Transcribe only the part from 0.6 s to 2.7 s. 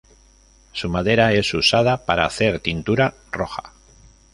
Su madera es usada para hacer